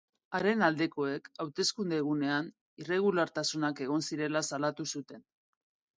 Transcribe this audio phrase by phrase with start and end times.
[0.35, 2.49] Haren aldekoek hauteskunde egunean
[2.85, 5.27] irregulartasunak egon zirela salatu zuten.